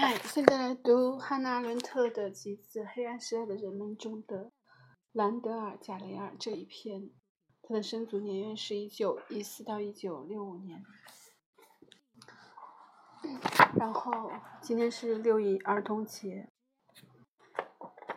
[0.00, 4.52] 嗨，现在来读汉娜·伦特的集子《黑暗时代的人们》中的
[5.10, 7.10] 兰德尔·贾雷尔这一篇。
[7.62, 10.84] 他的生卒年月是一九一四到一九六五年。
[13.76, 14.30] 然后
[14.62, 16.48] 今天是六一儿童节。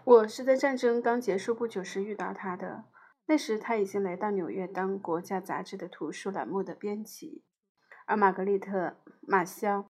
[0.04, 2.86] 我是在战争刚结束不久时遇到他的，
[3.25, 7.43] 那时他已经来到纽约当国家杂志的图书栏目的编辑，
[8.05, 8.77] 而玛格丽特·
[9.21, 9.88] 马肖。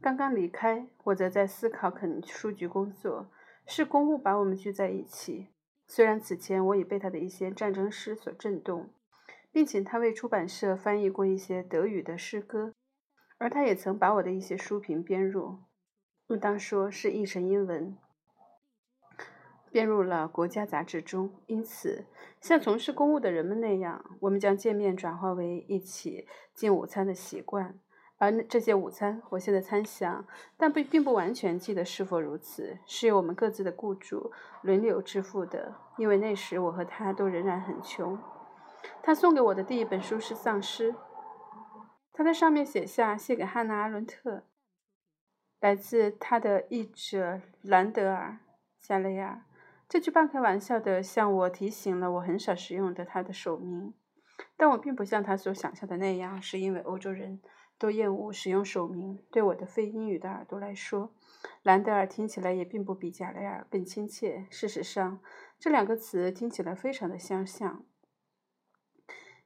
[0.00, 3.28] 刚刚离开，我则在思考肯书局工作。
[3.68, 5.48] 是公务把我们聚在一起。
[5.88, 8.90] 虽然此前我已被他的一些战争诗所震动，
[9.50, 12.74] 并且他为出版社翻译过一些德语的诗歌，
[13.38, 15.58] 而他也曾把我的一些书评编入，
[16.28, 17.96] 应当说是译成英文，
[19.72, 21.32] 编入了国家杂志中。
[21.46, 22.04] 因此，
[22.40, 27.78] 像从事公务的人们那样，我们将见面转化为一起进午餐的习惯。
[28.18, 30.26] 而这些午餐，我现在猜想，
[30.56, 34.32] 但不并不完全记得是否如此，是由我们各自的雇主
[34.62, 35.74] 轮流支付的。
[35.98, 38.18] 因为那时我和他都仍然很穷。
[39.02, 40.94] 他送给我的第一本书是丧尸，
[42.12, 44.44] 他在上面写下写给汉娜·阿伦特，
[45.60, 48.38] 来自他的译者兰德尔·
[48.86, 49.42] 加雷尔。
[49.88, 53.92] 这句半开玩笑的向我提醒了我很少使用的他的首名，
[54.56, 57.40] 但我并不像他所想象的那样，是因为欧洲人。
[57.78, 59.22] 都厌恶使用手名。
[59.30, 61.12] 对我的非英语的耳朵来说，
[61.62, 64.46] 兰德尔听起来也并不比贾雷尔更亲切。
[64.50, 65.20] 事实上，
[65.58, 67.84] 这两个词听起来非常的相像。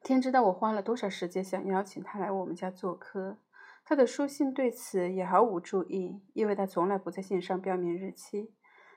[0.02, 3.38] 天知道我花了多少时间想邀请他来我们家做客。
[3.84, 8.54] 他的书信对此也毫无注意，因为他从来不在信上标明日期。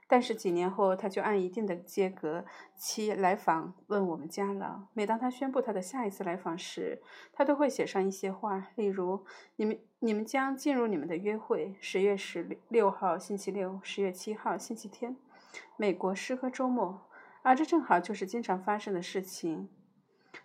[0.08, 4.88] 但是几年后，他就按一定的间隔期来访问我们家了。
[4.94, 7.02] 每当他宣布他的下一次来访时，
[7.32, 15.16] 他都会写上一些话，例如：“你们你们将进入你们的约会，十月十六号星期六，十月七号星期天，
[15.78, 17.02] 美国诗歌周末。”
[17.42, 19.69] 而这正好就是经常发生的事情。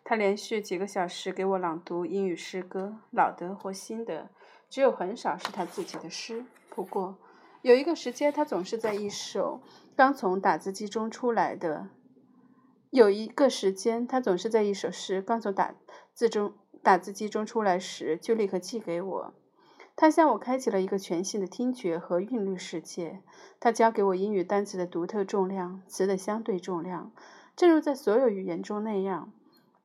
[0.05, 4.31] 他连续几个小时给我朗读英语诗歌，老的或新的，
[4.71, 6.45] 只有很少是他自己的诗。
[6.71, 7.19] 不过。
[7.63, 9.61] 有一个时间，他总是在一首
[9.97, 11.89] 刚从打字机中出来的。
[12.91, 15.75] 有一个时间，他总是在一首诗刚从打
[16.15, 19.35] 字中打字机中出来时，就立刻寄给我。
[19.97, 23.21] 他向我开启了一个全新的听觉和韵律世界。
[23.59, 27.13] 他教给我英语单词的独特重量，词的相对重量，
[27.57, 29.33] 正如在所有语言中那样，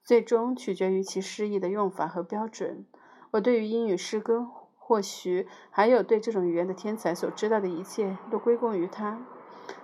[0.04, 2.86] 最终取决于其诗意的用法和标准。
[3.32, 4.48] 我对于英语诗歌。
[4.86, 9.26] 或许还有对这种语言的天才所知道的一切，都归功于他，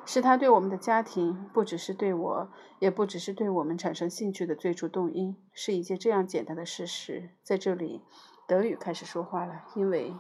[0.06, 2.50] 是他对我们的家庭，不只是对我，
[2.80, 7.30] 也不只是对我们产生兴趣的最初动因，是一件这样简单的事实。
[7.42, 8.04] 在这里，
[8.46, 10.14] 德语开始说话了，因为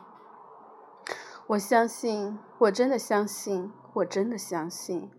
[1.47, 5.11] 我相信，我真的相信，我真的相信，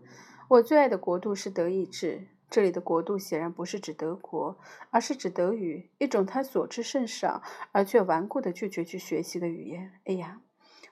[0.49, 2.27] 我最爱的国度是德意志。
[2.51, 7.41] 这里的国度显然不是指德国，而是指德语，一种他所知甚少
[7.71, 9.93] 而却顽固地拒绝去学习的语言。
[10.03, 10.41] 哎呀，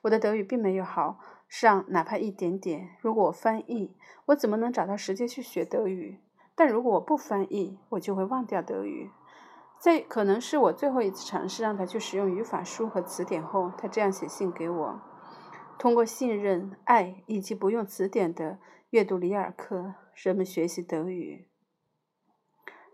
[0.03, 1.19] 我的德语并没有好
[1.50, 2.92] 上哪怕一点点。
[3.02, 3.94] 如果我翻译，
[4.28, 6.19] 我怎么能找到时间去学德语？
[6.56, 9.12] 但如果我不翻译，我就会忘掉德语。
[9.78, 15.02] 在可能是我最后一次尝试让他去使用语法书和词典后，他这样写信给我：
[15.78, 18.59] 通过信任、爱以及不用词典的
[18.92, 21.49] 阅读里尔克，人们学习德语。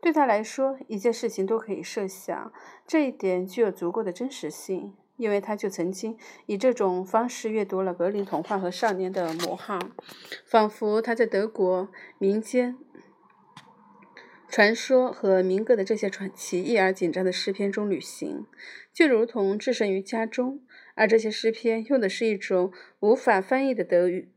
[0.06, 2.54] 对他来说，一切事情都可以设想，
[2.86, 9.80] 这一点具有足够的真实性，因为他就曾经以这种方式阅读了格林童话和少年的魔幻，
[10.46, 11.90] 仿佛他在德国
[12.20, 12.78] 民间
[14.48, 18.46] 传说和民歌的这些传奇异而紧张的诗篇中旅行，
[18.94, 24.32] 就如同置身于家中，而这些诗篇用的是一种无法翻译的德语，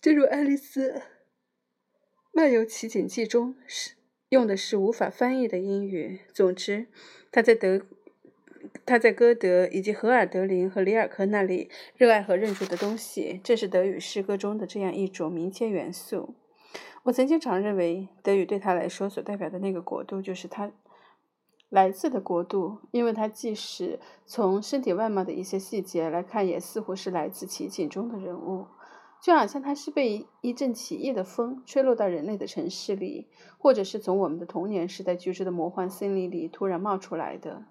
[0.00, 1.02] 正如《爱丽丝
[2.32, 4.01] 漫游奇景记》中是。
[4.32, 6.20] 用的是无法翻译的英语。
[6.32, 6.86] 总之，
[7.30, 7.82] 他在德，
[8.86, 16.34] 他在歌德以及荷尔德林和里尔克那里热爱和认出的东西，这是德语诗歌中的这样一种民间元素。
[17.02, 20.72] 我曾经常认为，德语对他来说所代表的那个国度，就是他
[21.68, 28.64] 来自的国度，因为他即使从身体外貌的一些细节来看，也似乎是来自奇景中的人物。
[29.22, 37.62] 就好像它是被一阵奇异的风吹落到人类的城市里，或者是从我们的童年时代居住的魔幻森林里突然冒出来的，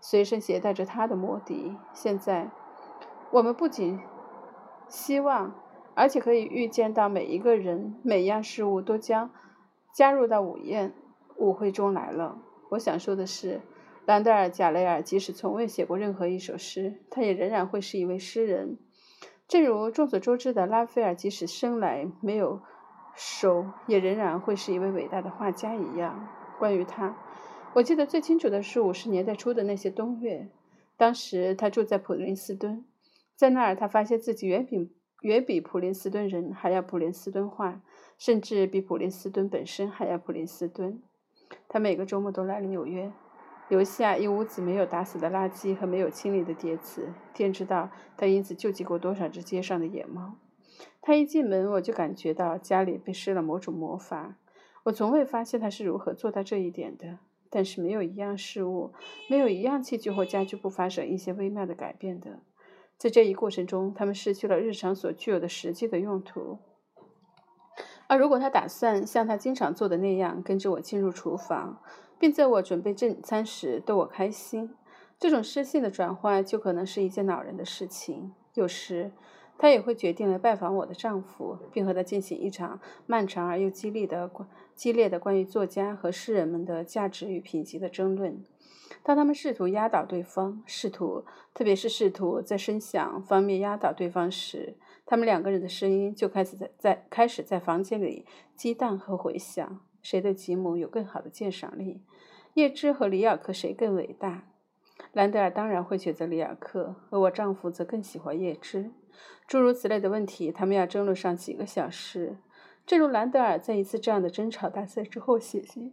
[0.00, 1.76] 随身携带着它的魔笛。
[1.92, 2.52] 现在，
[3.32, 3.98] 我们不仅
[4.88, 5.52] 希望，
[5.96, 9.32] 而且可以预见到每一个人、每样事物都将
[9.92, 10.94] 加入到午宴
[11.36, 12.40] 舞会中来了。
[12.70, 13.62] 我想说的是，
[14.06, 18.78] 兰德尔·贾雷尔即使从未写过任何一首诗，他也仍然会是一位诗人。
[19.50, 22.62] 正如众所周知的，拉斐尔即使生来没有
[23.16, 26.28] 手，也仍然会是一位伟大的画家一样。
[26.60, 27.16] 关于他，
[27.74, 30.48] 我记得最清楚的是五十年代初的那些冬月。
[30.96, 32.84] 当时他住在普林斯顿，
[33.34, 37.82] 在那儿他发现自己远比远比普林斯顿人还要普林斯顿化，
[38.18, 41.02] 甚至比普林斯顿本身还要普林斯顿。
[41.66, 43.10] 他每个周末都来了纽约。
[43.70, 47.88] 留下一屋子没有打死的垃圾和没有清理的碟子，天知道
[48.18, 50.34] 他因此救济过多少只街上的野猫。
[51.00, 54.36] 他一进门，我就感觉到家里被施了某种魔法。
[54.82, 57.20] 我从未发现他是如何做到这一点的。
[57.52, 58.92] 但是没有一样事物，
[59.28, 62.38] 没有一样器具或家具不发生一些微妙的改变的。
[62.96, 66.58] 在这一过程中，他们失去了日常所具有的实际的用途。
[68.10, 71.80] 而如果他打算像他经常做的那样，跟着我进入厨房，
[72.18, 74.74] 并在我准备正餐时逗我开心，
[75.16, 78.32] 这种失信的转换就可能是一件恼人的事情。
[78.54, 79.12] 有时，
[79.56, 84.28] 他也会决定来拜访我的丈夫，并和他进行一场漫长而又激励的
[84.74, 88.42] 激烈的关于作家和诗人们的价值与品级的争论。
[89.04, 91.24] 当他们试图压倒对方，试图
[91.54, 94.74] 特别是试图在声响方面压倒对方时，
[95.10, 98.24] 他们两个人的声音就开始在在开始在房间里
[98.54, 99.80] 激荡和回响。
[100.00, 102.00] 谁对吉姆有更好的鉴赏力？
[102.54, 104.44] 叶芝和里尔克谁更伟大？
[105.12, 108.92] 兰德尔当然会选择里尔克，而我丈夫则更喜欢叶芝。
[109.48, 112.36] 诸如此类的问题，他们要争论上几个小时。
[112.86, 115.92] 正如兰德尔在一次这样的争吵大赛之后写信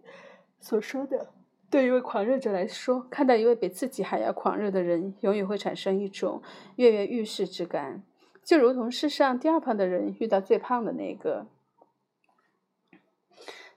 [0.59, 1.33] 所说的
[1.71, 6.43] ：“对一位狂热者来说，看到一位比自己还要狂热的人，永远会产生一种
[6.75, 8.03] 跃跃欲试之感，
[8.47, 11.47] 就如同世上第二胖的人遇到最胖的那个。”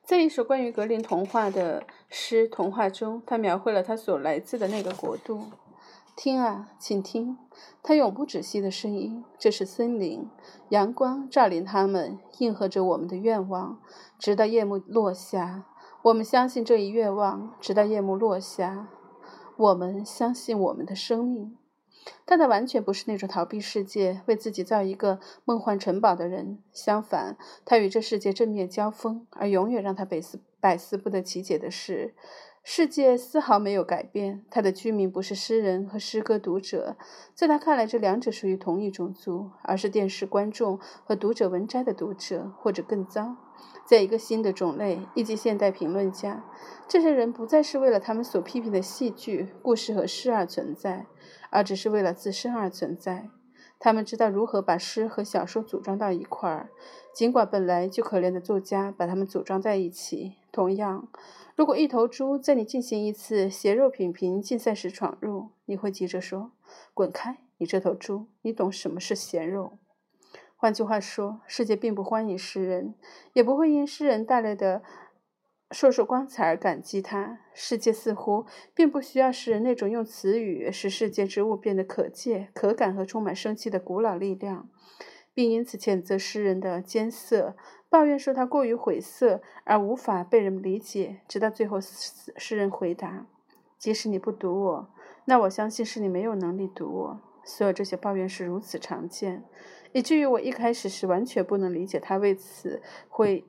[0.06, 5.46] 在一首关于格林童话的诗童话中，他描绘了他所来自的那个国度。
[6.16, 7.36] 听啊，请听，
[7.82, 9.24] 他永不止息的声音。
[9.38, 10.28] 这是森林，
[10.68, 13.80] 阳光照临他们，应和着我们的愿望，
[14.18, 15.64] 直到夜幕落下。
[16.02, 18.88] 我们相信这一愿望，直到夜幕落下。
[19.56, 21.56] 我们相信我们的生命。
[22.24, 26.58] 但他完全不是那种逃避世界、为自己造一个梦幻城堡的人。
[26.72, 29.26] 相反，他与这世界正面交锋。
[29.30, 32.14] 而永远让他百思百思不得其解的是，
[32.62, 34.44] 世界丝毫没有改变。
[34.50, 36.96] 他的居民不是诗人和诗歌读者，
[37.34, 43.36] 在他看来，这两者属于同一种族，而是电视观众和读者文摘的读者，或者更糟，
[43.84, 46.44] 在一个新的种类，以及现代评论家。
[46.88, 51.06] 这些人不再是为了他们所批评的戏剧、故事和诗而存在。
[51.52, 53.28] 而只是为了自身而存在。
[53.80, 56.70] 他们知道如何把诗和小说组装到一块儿，
[57.12, 60.34] 尽管本来就可怜的作家把它们组装在一起。
[60.52, 61.08] 同样，
[61.56, 66.52] 如果一头猪在你进行一次血肉品评竞赛时闯入，你会急着说
[66.94, 67.38] ：“滚开！
[67.58, 69.78] 你这头猪，你懂什么是咸肉？”
[70.60, 72.92] 换句话说，世界并不欢迎诗人，
[73.32, 74.82] 也不会因诗人带来的。
[75.70, 77.38] 烁烁光彩而感激他。
[77.54, 84.68] 世界似乎并不需要诗人那种用词语使世界之物变得可见、可感和充满生气的古老力量，
[85.32, 87.56] 并因此谴责诗人的艰涩，
[87.88, 91.20] 抱怨说他过于晦涩而无法被人理解。
[91.26, 93.26] 直到最后，诗人回答
[93.78, 94.90] ：“即使你不读我，
[95.24, 99.42] 那我相信是你没有能力读我。”所有这些抱怨是如此常见，
[99.92, 103.44] 以至于我一开始是完全不能理解他为此会。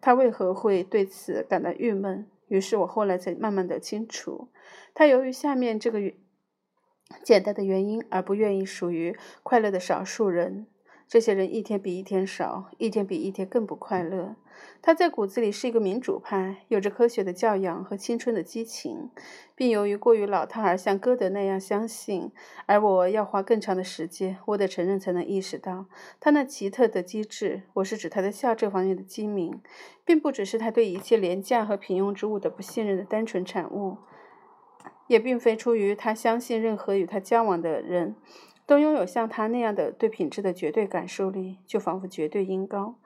[0.00, 2.28] 他为何会对此感到郁闷？
[2.48, 4.48] 于是我后来才慢慢的清楚，
[4.92, 5.98] 他由于下面这个
[7.22, 10.66] 简单的原因而不愿意属于快乐的少数人。
[11.06, 14.34] 这些人一天比一天少，一天比一天更不快乐。
[14.80, 19.10] 他在骨子里是一个民主派，有着科学的教养和青春的激情，
[19.54, 22.30] 并由于过于老套而像歌德那样相信。
[22.66, 25.86] 而我要花更长的时间，我得承认才能意识到
[26.20, 27.62] 他那奇特的机智。
[27.74, 29.60] 我是指他在笑这方面的机敏，
[30.04, 33.98] 并不只是他对一切廉价和平庸之物的不信任的单纯产物，
[35.08, 38.16] 也并非出于他相信任何与他交往的人。
[38.66, 42.96] 都拥有像他那样的对品质的绝对感受力，就仿佛绝对音高。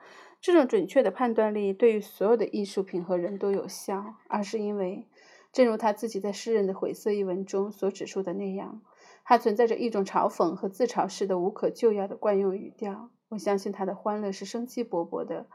[0.41, 5.05] 这种准确的判断力对于所有的艺术品和人都有效，而是因为，
[5.51, 8.81] 正如他自己在《诗人的晦涩》一文中所指出的那样，
[9.25, 13.09] 他存在着一种嘲讽和自嘲式的无可救药的惯用语调。
[13.27, 15.47] 我相信他的欢乐是生机勃勃的。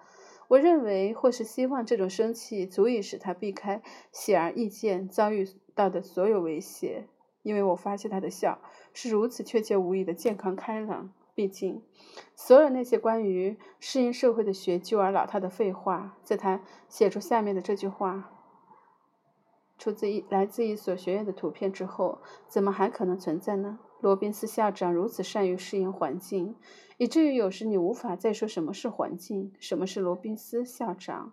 [0.49, 3.83] 我认为，或是希望这种生气足以使他避开
[4.13, 7.09] 显而易见遭遇到的所有威胁。
[7.43, 8.61] 因为我发现他的笑
[8.95, 11.13] 是如此确切无疑的健康开朗。
[11.35, 11.83] 毕竟，
[12.37, 18.31] 所有那些关于适应社会的学究而老套的废话，在他写出下面的这句话，
[19.77, 23.81] 出自一来自一所学院的图片之后，怎么还可能存在呢？
[24.01, 26.55] 罗宾斯校长如此善于适应环境，
[26.99, 31.33] 以至于有时你无法再说什么是环境，什么是罗宾斯校长。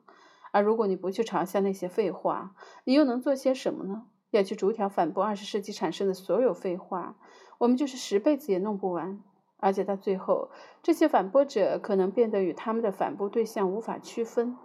[0.51, 4.07] 而如果你不去嘲笑那些废话，你又能做些什么呢？
[4.31, 7.15] 要去逐条反驳二十世纪产生的所有废话，
[7.59, 9.21] 我们就是十辈子也弄不完。
[9.57, 10.49] 而且到最后，
[10.81, 14.57] 这些反驳者可能变得与他们的反驳对象无法区分，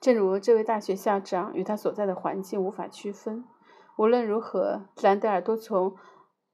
[0.00, 3.44] 正如这位大学校长与他所在的环境无法区分。
[3.96, 5.96] 无论如何，兰德尔都从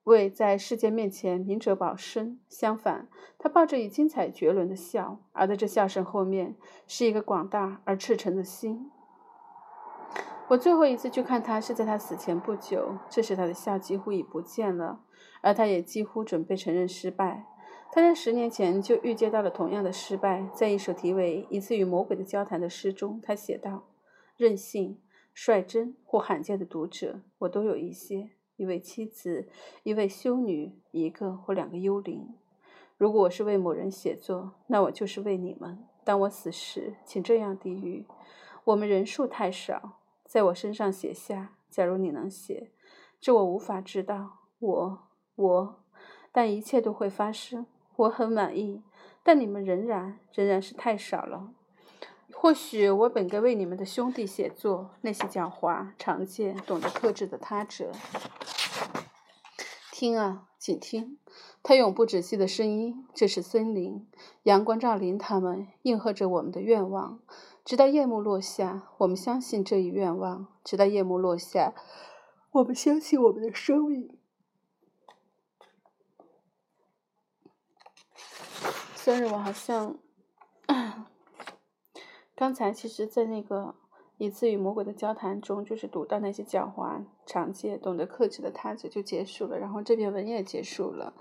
[0.04, 2.40] 未在世界面前明哲保身。
[2.48, 8.90] 相反，他抱着以精彩绝伦的笑，而在这笑声后面是一个广大而赤诚的心。
[10.48, 15.00] 我最后一次去看他是在他死前不久，这时他的笑几乎已不见了，
[15.40, 17.46] 而他也几乎准备承认失败。
[17.90, 20.48] 他在十年前就预见到了同样的失败。
[20.54, 23.88] 在一首题为《一次与魔鬼的交谈》的诗中，他写道
[24.36, 25.00] ：“任性、
[25.34, 28.30] 率真或罕见的读者，我都有一些。
[28.56, 29.48] 一位妻子，
[29.82, 32.34] 一位修女，一个或两个幽灵。
[32.96, 35.84] 如果我是为某人写作，那我就是为你们。
[36.04, 38.06] 当我死时，请这样低语：
[38.64, 41.52] 我们人数太少，在我身上写下。
[41.71, 42.71] 假如你能写，
[43.21, 44.40] 这我无法知道。
[44.59, 45.85] 我，我，
[46.33, 47.66] 但一切都会发生。”
[47.97, 48.83] 我很满意，
[49.23, 51.54] 但你们仍然仍然是太少了。
[52.30, 57.90] 或许我本该为你们的兄弟写作，那些狡猾、常见、懂得克制的他者。
[59.90, 61.18] 听啊，请听，
[61.62, 63.06] 他永不止息的声音。
[63.14, 64.06] 这是森林，
[64.42, 67.21] 阳光照临他们，应和着我们的愿望，
[67.66, 68.88] 直到夜幕落下。
[68.99, 71.75] 我们相信这一愿望，直到夜幕落下。
[72.52, 74.16] 我们相信我们的生命。
[78.94, 79.99] 虽然，我好像
[82.37, 83.75] 刚才其实，在那个
[84.16, 91.14] 一次与魔鬼的交谈中，就是读到那些狡猾、常见、懂得克制的他者就结束了，然后这篇文也结束了，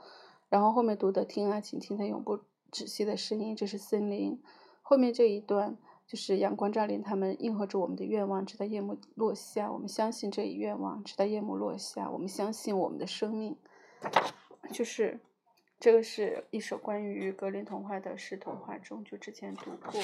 [0.49, 4.39] 然后后面读的听啊，请听他永不止息的声音，这是森林。
[4.83, 9.71] 后面这一段就是阳光照临他们，应和着我们的愿望，直到夜幕落下。
[9.71, 12.09] 我们相信这一愿望，直到夜幕落下。
[12.09, 13.57] 我们相信我们的生命，
[14.71, 15.19] 就是。
[15.77, 20.01] 这个是一首关于格林童话的诗童话中，就之前读过。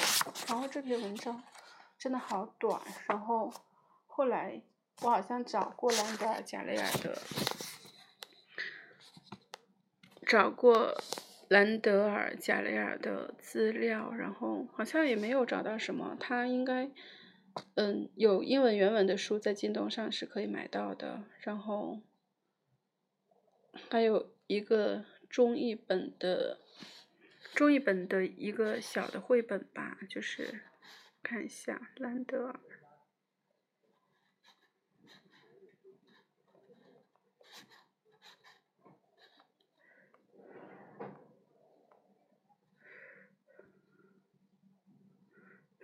[0.50, 1.42] 然后这篇文章
[1.98, 2.80] 真的好短。
[3.08, 3.52] 然后
[4.06, 4.62] 后来
[5.02, 7.18] 我好像找过兰德尔·贾雷尔的，
[10.28, 10.94] 找过
[11.52, 16.16] 兰德尔·贾雷尔的资料，然后好像也没有找到什么。
[16.20, 16.90] 他应该，
[17.76, 21.24] 嗯，有英文原文的书在京东上是可以买到的。
[21.42, 22.02] 然后
[23.90, 25.06] 还有一个。
[25.32, 26.60] 中译本的
[27.56, 30.60] 中译本的一个小的绘本吧，就是
[31.24, 32.60] 看一下兰德尔，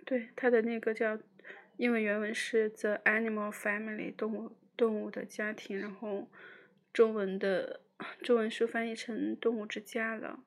[0.08, 1.18] 对他的那个叫
[1.76, 6.30] 英文原文是 The Animal Family 动物动物的家庭，然后
[6.92, 7.82] 中文的。
[8.22, 10.44] 中文书翻译成《动物之家》了。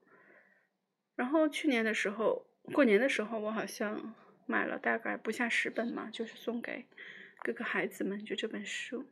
[1.17, 4.15] 然后去年的时候，过年的时候，我好像
[4.45, 6.87] 买了大概不下十本嘛，就是送给
[7.43, 9.05] 各个孩子们，就这本书。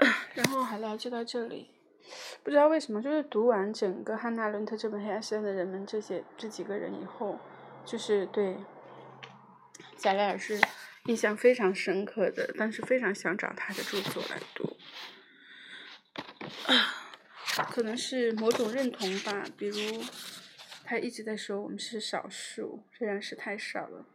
[0.34, 1.79] 然后好了，就到这里。
[2.42, 7.38] 不知道为什么，就是读完整个汉娜·伦特这本《黑暗时代的人们》这些这几个人以后，
[7.84, 8.56] 就是对
[9.96, 10.60] 贾莱尔是
[11.06, 14.76] 印象非常深刻的，但是非常想找他的著作来读。
[17.70, 20.02] 可能是某种认同吧，比如
[20.84, 24.06] 他一直在说我们是少数，仍然是太少了。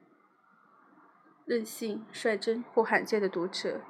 [1.46, 3.82] 任性、率真或罕见的读者，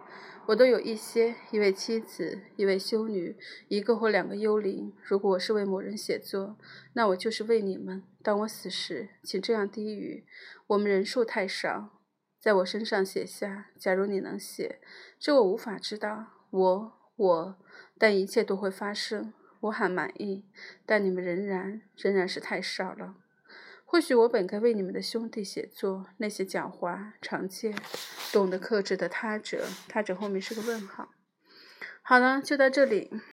[0.47, 1.35] 我都有一些。
[1.51, 3.35] 一位妻子，一位修女，
[3.67, 4.93] 一个或两个幽灵。
[5.03, 6.57] 如果我是为某人写作，
[6.93, 8.03] 那我就是为你们。
[8.21, 10.25] 当我死时，请这样低语：
[10.67, 12.01] 我们人数太少，
[12.39, 13.71] 在我身上写下。
[13.79, 14.79] 假如你能写，
[15.19, 16.27] 这我无法知道。
[16.51, 17.57] 我，我。
[17.97, 20.45] 但一切都会发生，我很满意。
[20.85, 23.15] 但你们仍然仍然是太少了。
[23.87, 27.73] 或许我本该为你们的兄弟写作，那些狡猾、常见、
[28.33, 29.65] 懂得克制的他者。
[29.87, 31.09] 他者后面是个问号。
[32.01, 33.21] 好了，就到这里。